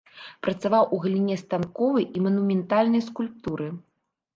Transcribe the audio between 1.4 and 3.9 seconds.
станковай і манументальнай скульптуры.